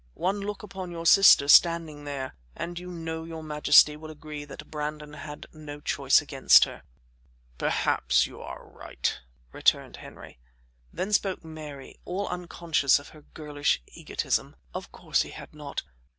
[0.15, 4.71] One look upon your sister standing there, and I know your majesty will agree that
[4.71, 6.81] Brandon had no choice against her."
[7.59, 9.19] "Perhaps you are right,"
[9.51, 10.39] returned Henry.
[10.91, 15.83] Then spoke Mary, all unconscious of her girlish egotism: "Of course he had not.